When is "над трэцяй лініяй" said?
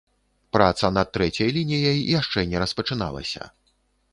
0.95-1.99